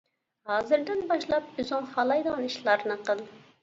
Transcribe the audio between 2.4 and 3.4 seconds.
ئىشلارنى قىل.